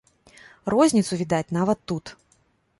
Розніцу 0.75 1.13
відаць 1.21 1.45
нават 1.61 1.79
тут. 1.93 2.05